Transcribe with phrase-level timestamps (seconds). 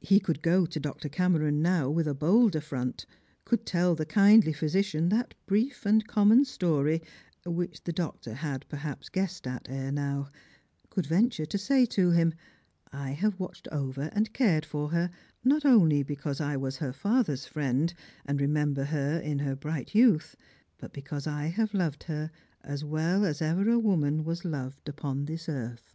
[0.00, 1.10] He could go to Dr.
[1.10, 3.04] Cameron now with a bolder front;
[3.44, 7.02] could tell the kindly physician that brief and common story
[7.44, 10.30] which the doctor had perhaps guessed at ere now;
[10.88, 12.32] could venture to say to him,"
[12.94, 15.10] I have watched over and cared for her
[15.44, 17.92] not only because I was her father's friend,
[18.24, 20.34] and remember her in her bright youth,
[20.78, 22.30] but because I have loved her
[22.62, 25.92] as well as ever a woman was loved Qpon this earth."